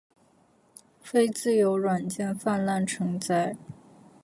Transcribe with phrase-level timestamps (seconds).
[1.03, 3.55] 非自由软件泛滥成灾